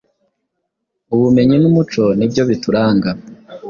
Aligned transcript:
Ubumenyi 1.13 1.55
n’Umuco 1.59 2.03
nibyo 2.17 2.43
bituranga 2.49 3.09